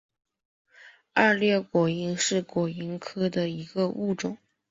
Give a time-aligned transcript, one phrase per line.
[1.13, 4.35] 二裂果蝇是果蝇科的一个物种。